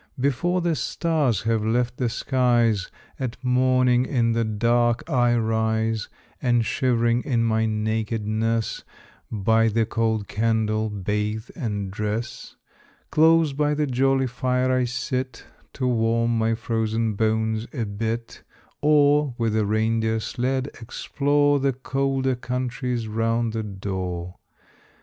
Before 0.19 0.61
the 0.61 0.75
stars 0.75 1.43
have 1.43 1.63
left 1.63 1.97
the 1.97 2.09
skies, 2.09 2.89
At 3.19 3.37
morning 3.43 4.07
in 4.07 4.31
the 4.31 4.43
dark 4.43 5.07
I 5.07 5.35
rise; 5.35 6.09
And 6.41 6.65
shivering 6.65 7.21
in 7.21 7.43
my 7.43 7.67
nakedness, 7.67 8.83
By 9.31 9.67
the 9.67 9.85
cold 9.85 10.27
candle, 10.27 10.89
bathe 10.89 11.51
and 11.55 11.91
dress. 11.91 12.55
Close 13.11 13.53
by 13.53 13.75
the 13.75 13.85
jolly 13.85 14.25
fire 14.25 14.71
I 14.71 14.85
sit 14.85 15.45
To 15.73 15.85
warm 15.85 16.35
my 16.35 16.55
frozen 16.55 17.13
bones 17.13 17.67
a 17.71 17.85
bit; 17.85 18.41
Or, 18.81 19.35
with 19.37 19.55
a 19.55 19.67
reindeer 19.67 20.19
sled, 20.19 20.69
explore 20.81 21.59
The 21.59 21.73
colder 21.73 22.33
countries 22.35 23.07
round 23.07 23.53
the 23.53 23.61
door. 23.61 24.37